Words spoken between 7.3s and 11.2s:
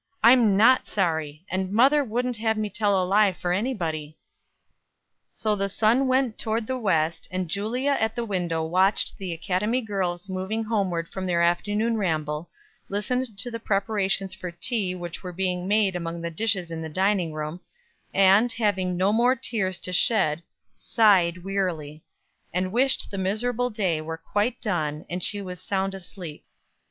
Julia at the window watched the academy girls moving homeward